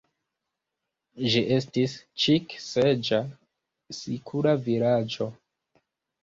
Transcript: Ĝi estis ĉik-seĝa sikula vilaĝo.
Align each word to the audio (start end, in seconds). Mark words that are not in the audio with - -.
Ĝi 1.33 1.43
estis 1.57 1.93
ĉik-seĝa 2.23 3.21
sikula 3.99 4.57
vilaĝo. 4.71 5.29